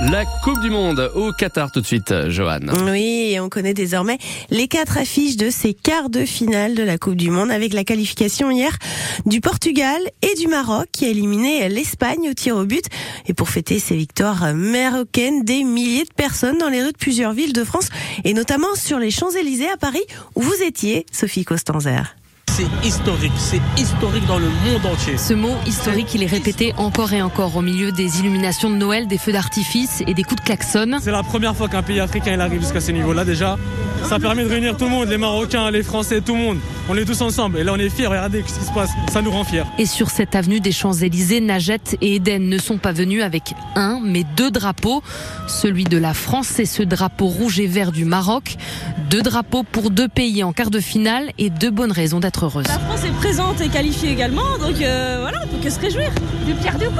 La 0.00 0.24
Coupe 0.44 0.60
du 0.60 0.70
Monde 0.70 1.10
au 1.16 1.32
Qatar 1.32 1.72
tout 1.72 1.80
de 1.80 1.86
suite, 1.86 2.14
Johan. 2.28 2.60
Oui, 2.88 3.32
et 3.32 3.40
on 3.40 3.48
connaît 3.48 3.74
désormais 3.74 4.18
les 4.48 4.68
quatre 4.68 4.96
affiches 4.96 5.36
de 5.36 5.50
ces 5.50 5.74
quarts 5.74 6.08
de 6.08 6.24
finale 6.24 6.76
de 6.76 6.84
la 6.84 6.98
Coupe 6.98 7.16
du 7.16 7.30
Monde 7.30 7.50
avec 7.50 7.72
la 7.72 7.82
qualification 7.82 8.48
hier 8.52 8.78
du 9.26 9.40
Portugal 9.40 10.00
et 10.22 10.36
du 10.36 10.46
Maroc 10.46 10.86
qui 10.92 11.04
a 11.04 11.08
éliminé 11.08 11.68
l'Espagne 11.68 12.30
au 12.30 12.32
tir 12.32 12.56
au 12.56 12.64
but. 12.64 12.84
Et 13.26 13.34
pour 13.34 13.48
fêter 13.48 13.80
ces 13.80 13.96
victoires 13.96 14.54
marocaines, 14.54 15.42
des 15.42 15.64
milliers 15.64 16.04
de 16.04 16.14
personnes 16.14 16.58
dans 16.58 16.68
les 16.68 16.80
rues 16.80 16.92
de 16.92 16.96
plusieurs 16.98 17.32
villes 17.32 17.52
de 17.52 17.64
France 17.64 17.88
et 18.22 18.34
notamment 18.34 18.76
sur 18.76 19.00
les 19.00 19.10
Champs-Élysées 19.10 19.68
à 19.68 19.76
Paris 19.76 20.04
où 20.36 20.42
vous 20.42 20.62
étiez, 20.62 21.06
Sophie 21.10 21.44
Costanzer 21.44 22.14
c'est 22.58 22.84
historique, 22.84 23.32
c'est 23.36 23.60
historique 23.80 24.26
dans 24.26 24.40
le 24.40 24.48
monde 24.48 24.84
entier. 24.84 25.16
Ce 25.16 25.32
mot 25.32 25.54
historique, 25.64 26.12
il 26.16 26.24
est 26.24 26.26
répété 26.26 26.74
encore 26.76 27.12
et 27.12 27.22
encore 27.22 27.54
au 27.54 27.62
milieu 27.62 27.92
des 27.92 28.18
illuminations 28.18 28.68
de 28.68 28.74
Noël, 28.74 29.06
des 29.06 29.16
feux 29.16 29.30
d'artifice 29.30 30.02
et 30.08 30.12
des 30.12 30.24
coups 30.24 30.42
de 30.42 30.46
klaxon. 30.46 30.98
C'est 31.00 31.12
la 31.12 31.22
première 31.22 31.54
fois 31.54 31.68
qu'un 31.68 31.84
pays 31.84 32.00
africain 32.00 32.32
il 32.34 32.40
arrive 32.40 32.60
jusqu'à 32.60 32.80
ce 32.80 32.90
niveau-là 32.90 33.24
déjà. 33.24 33.56
Ça 34.02 34.18
permet 34.18 34.42
de 34.42 34.48
réunir 34.48 34.76
tout 34.76 34.86
le 34.86 34.90
monde, 34.90 35.08
les 35.08 35.18
Marocains, 35.18 35.70
les 35.70 35.84
Français, 35.84 36.20
tout 36.20 36.34
le 36.34 36.40
monde. 36.40 36.58
On 36.90 36.96
est 36.96 37.04
tous 37.04 37.20
ensemble 37.20 37.58
et 37.58 37.64
là 37.64 37.74
on 37.74 37.78
est 37.78 37.90
fiers, 37.90 38.06
regardez 38.06 38.42
ce 38.46 38.58
qui 38.58 38.64
se 38.64 38.72
passe, 38.72 38.88
ça 39.12 39.20
nous 39.20 39.30
rend 39.30 39.44
fiers. 39.44 39.64
Et 39.78 39.84
sur 39.84 40.08
cette 40.08 40.34
avenue 40.34 40.58
des 40.58 40.72
Champs-Élysées, 40.72 41.42
Najat 41.42 41.96
et 42.00 42.14
Eden 42.14 42.48
ne 42.48 42.56
sont 42.56 42.78
pas 42.78 42.92
venus 42.92 43.22
avec 43.22 43.52
un, 43.74 44.00
mais 44.02 44.24
deux 44.36 44.50
drapeaux. 44.50 45.02
Celui 45.48 45.84
de 45.84 45.98
la 45.98 46.14
France 46.14 46.58
et 46.58 46.64
ce 46.64 46.82
drapeau 46.82 47.26
rouge 47.26 47.60
et 47.60 47.66
vert 47.66 47.92
du 47.92 48.06
Maroc. 48.06 48.56
Deux 49.10 49.20
drapeaux 49.20 49.64
pour 49.64 49.90
deux 49.90 50.08
pays 50.08 50.42
en 50.42 50.54
quart 50.54 50.70
de 50.70 50.80
finale 50.80 51.30
et 51.36 51.50
deux 51.50 51.70
bonnes 51.70 51.92
raisons 51.92 52.20
d'être 52.20 52.46
heureuse. 52.46 52.66
La 52.66 52.78
France 52.78 53.04
est 53.04 53.16
présente 53.18 53.60
et 53.60 53.68
qualifiée 53.68 54.10
également, 54.10 54.56
donc 54.58 54.80
euh, 54.80 55.18
voilà, 55.20 55.42
on 55.44 55.56
peut 55.56 55.62
que 55.62 55.70
se 55.70 55.80
réjouir. 55.80 56.10
Du 56.46 56.54
Pierre 56.54 56.78
du 56.78 56.86
coup 56.86 56.94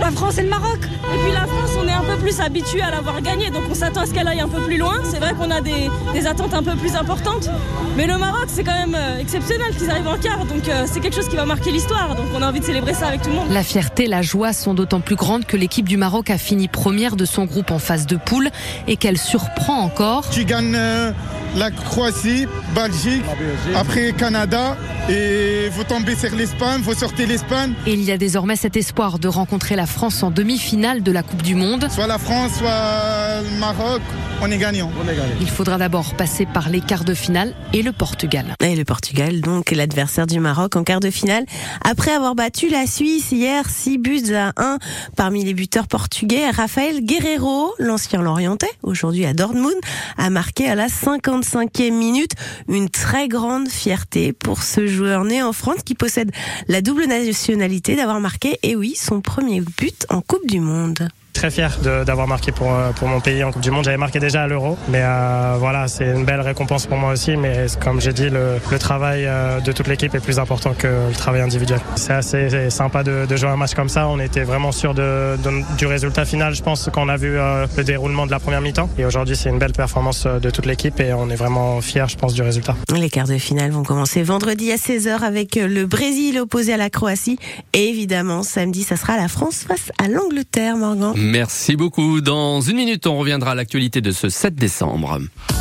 la 0.00 0.10
France 0.10 0.38
et 0.38 0.42
le 0.42 0.48
Maroc. 0.48 0.78
Et 0.82 1.18
puis 1.22 1.32
la 1.32 1.46
France, 1.46 1.70
on 1.78 1.86
est 1.88 1.92
un 1.92 2.02
peu 2.02 2.16
plus 2.16 2.40
habitué 2.40 2.80
à 2.82 2.90
l'avoir 2.90 3.20
gagné, 3.20 3.50
donc 3.50 3.64
on 3.70 3.74
s'attend 3.74 4.02
à 4.02 4.06
ce 4.06 4.12
qu'elle 4.12 4.28
aille 4.28 4.40
un 4.40 4.48
peu 4.48 4.60
plus 4.62 4.76
loin. 4.76 4.94
C'est 5.04 5.18
vrai 5.18 5.34
qu'on 5.34 5.50
a 5.50 5.60
des, 5.60 5.88
attentes 6.26 6.54
un 6.54 6.62
peu 6.62 6.76
plus 6.76 6.94
importantes, 6.94 7.48
mais 7.96 8.06
le 8.06 8.18
Maroc, 8.18 8.46
c'est 8.48 8.64
quand 8.64 8.74
même 8.74 8.94
euh, 8.96 9.20
exceptionnel 9.28 9.76
qu'ils 9.76 9.90
arrivent 9.90 10.08
en 10.08 10.16
quart, 10.16 10.46
donc 10.46 10.66
euh, 10.68 10.86
c'est 10.90 11.00
quelque 11.00 11.14
chose 11.14 11.28
qui 11.28 11.36
va 11.36 11.44
marquer 11.44 11.70
l'histoire. 11.70 12.14
Donc 12.14 12.28
on 12.34 12.40
a 12.40 12.48
envie 12.48 12.60
de 12.60 12.64
célébrer 12.64 12.94
ça 12.94 13.08
avec 13.08 13.20
tout 13.20 13.28
le 13.28 13.36
monde. 13.36 13.50
La 13.50 13.62
fierté, 13.62 14.06
la 14.06 14.22
joie 14.22 14.54
sont 14.54 14.72
d'autant 14.72 15.00
plus 15.00 15.16
grandes 15.16 15.44
que 15.44 15.58
l'équipe 15.58 15.86
du 15.86 15.98
Maroc 15.98 16.30
a 16.30 16.38
fini 16.38 16.66
première 16.66 17.14
de 17.14 17.26
son 17.26 17.44
groupe 17.44 17.70
en 17.70 17.78
phase 17.78 18.06
de 18.06 18.16
poule 18.16 18.48
et 18.86 18.96
qu'elle 18.96 19.18
surprend 19.18 19.80
encore. 19.80 20.30
Tu 20.30 20.46
gagnes 20.46 20.74
euh, 20.74 21.12
la 21.56 21.70
Croatie, 21.70 22.46
Belgique, 22.74 23.22
après 23.74 24.12
Canada 24.12 24.78
et 25.10 25.68
vous 25.72 25.84
tombez 25.84 26.16
sur 26.16 26.34
l'Espagne, 26.34 26.80
vous 26.82 26.94
sortez 26.94 27.26
l'Espagne. 27.26 27.74
Et 27.86 27.92
il 27.92 28.04
y 28.04 28.12
a 28.12 28.16
désormais 28.16 28.56
cet 28.56 28.78
espoir 28.78 29.18
de 29.18 29.28
rencontrer 29.28 29.76
la 29.76 29.86
France 29.86 30.22
en 30.22 30.30
demi-finale 30.30 31.02
de 31.02 31.12
la 31.12 31.22
Coupe 31.22 31.42
du 31.42 31.54
Monde. 31.54 31.86
Soit 31.90 32.06
la 32.06 32.18
France, 32.18 32.52
soit 32.58 33.42
le 33.42 33.58
Maroc, 33.58 34.00
on 34.40 34.50
est 34.50 34.58
gagnant. 34.58 34.90
Il 35.40 35.50
faudra 35.50 35.78
d'abord 35.78 36.14
passer 36.14 36.46
par 36.46 36.68
les 36.68 36.80
quarts 36.80 37.04
de 37.04 37.14
finale 37.14 37.54
et 37.72 37.82
le 37.82 37.92
Portugal. 37.92 38.54
Et 38.60 38.76
le 38.76 38.84
Portugal, 38.84 39.40
donc 39.40 39.70
l'adversaire 39.70 40.26
du 40.26 40.40
Maroc 40.40 40.76
en 40.76 40.84
quart 40.84 41.00
de 41.00 41.10
finale, 41.10 41.44
après 41.84 42.12
avoir 42.12 42.34
battu 42.34 42.68
la 42.68 42.86
Suisse 42.86 43.32
hier 43.32 43.68
6 43.68 43.98
buts 43.98 44.34
à 44.34 44.52
1 44.56 44.78
parmi 45.16 45.44
les 45.44 45.54
buteurs 45.54 45.88
portugais, 45.88 46.50
Rafael 46.50 47.04
Guerrero, 47.04 47.74
l'ancien 47.78 48.22
Lorientais, 48.22 48.70
aujourd'hui 48.82 49.26
à 49.26 49.34
Dortmund, 49.34 49.76
a 50.16 50.30
marqué 50.30 50.68
à 50.68 50.74
la 50.74 50.86
55e 50.88 51.92
minute 51.92 52.32
une 52.68 52.88
très 52.88 53.28
grande 53.28 53.68
fierté 53.68 54.32
pour 54.32 54.62
ce 54.62 54.86
joueur 54.86 55.24
né 55.24 55.42
en 55.42 55.52
France 55.52 55.82
qui 55.84 55.94
possède 55.94 56.30
la 56.68 56.80
double 56.80 57.06
nationalité 57.06 57.96
d'avoir 57.96 58.20
marqué, 58.20 58.58
et 58.62 58.76
oui, 58.76 58.94
son 58.96 59.20
premier 59.20 59.60
but 59.60 60.06
en 60.10 60.20
Coupe 60.20 60.46
du 60.46 60.60
Monde 60.60 61.08
très 61.38 61.50
fier 61.52 61.78
d'avoir 62.04 62.26
marqué 62.26 62.50
pour, 62.50 62.74
euh, 62.74 62.90
pour 62.90 63.06
mon 63.06 63.20
pays 63.20 63.44
en 63.44 63.52
Coupe 63.52 63.62
du 63.62 63.70
Monde. 63.70 63.84
J'avais 63.84 63.96
marqué 63.96 64.18
déjà 64.18 64.42
à 64.42 64.48
l'Euro, 64.48 64.76
mais 64.88 65.02
euh, 65.02 65.54
voilà, 65.56 65.86
c'est 65.86 66.06
une 66.06 66.24
belle 66.24 66.40
récompense 66.40 66.86
pour 66.86 66.98
moi 66.98 67.12
aussi. 67.12 67.36
Mais 67.36 67.66
comme 67.80 68.00
j'ai 68.00 68.12
dit, 68.12 68.28
le, 68.28 68.56
le 68.72 68.78
travail 68.80 69.24
euh, 69.24 69.60
de 69.60 69.70
toute 69.70 69.86
l'équipe 69.86 70.12
est 70.16 70.20
plus 70.20 70.40
important 70.40 70.74
que 70.76 70.88
le 70.88 71.14
travail 71.14 71.42
individuel. 71.42 71.78
C'est 71.94 72.12
assez 72.12 72.70
sympa 72.70 73.04
de, 73.04 73.24
de, 73.24 73.36
jouer 73.36 73.50
un 73.50 73.56
match 73.56 73.74
comme 73.74 73.88
ça. 73.88 74.08
On 74.08 74.18
était 74.18 74.42
vraiment 74.42 74.72
sûr 74.72 74.94
de, 74.94 75.36
du 75.78 75.86
résultat 75.86 76.24
final, 76.24 76.56
je 76.56 76.62
pense, 76.62 76.90
quand 76.92 77.04
on 77.04 77.08
a 77.08 77.16
vu 77.16 77.36
le 77.36 77.84
déroulement 77.84 78.26
de 78.26 78.32
la 78.32 78.40
première 78.40 78.60
mi-temps. 78.60 78.90
Et 78.98 79.04
aujourd'hui, 79.04 79.36
c'est 79.36 79.50
une 79.50 79.60
belle 79.60 79.72
performance 79.72 80.26
de 80.26 80.50
toute 80.50 80.66
l'équipe 80.66 80.98
et 80.98 81.12
on 81.12 81.30
est 81.30 81.36
vraiment 81.36 81.80
fiers, 81.80 82.08
je 82.08 82.16
pense, 82.16 82.34
du 82.34 82.42
résultat. 82.42 82.74
Les 82.92 83.10
quarts 83.10 83.28
de 83.28 83.38
finale 83.38 83.70
vont 83.70 83.84
commencer 83.84 84.24
vendredi 84.24 84.72
à 84.72 84.76
16h 84.76 85.20
avec 85.20 85.54
le 85.54 85.86
Brésil 85.86 86.40
opposé 86.40 86.74
à 86.74 86.76
la 86.76 86.90
Croatie. 86.90 87.38
Et 87.74 87.88
évidemment, 87.90 88.42
samedi, 88.42 88.82
ça 88.82 88.96
sera 88.96 89.16
la 89.16 89.28
France 89.28 89.64
face 89.68 89.92
à 90.02 90.08
l'Angleterre, 90.08 90.76
Morgan. 90.76 91.14
Merci 91.28 91.76
beaucoup. 91.76 92.22
Dans 92.22 92.62
une 92.62 92.76
minute, 92.76 93.06
on 93.06 93.18
reviendra 93.18 93.50
à 93.50 93.54
l'actualité 93.54 94.00
de 94.00 94.12
ce 94.12 94.30
7 94.30 94.54
décembre. 94.54 95.20